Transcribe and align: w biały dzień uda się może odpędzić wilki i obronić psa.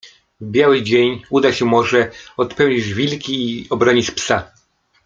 w 0.41 0.45
biały 0.51 0.83
dzień 0.83 1.23
uda 1.29 1.53
się 1.53 1.65
może 1.65 2.11
odpędzić 2.37 2.93
wilki 2.93 3.61
i 3.65 3.69
obronić 3.69 4.11
psa. 4.11 4.51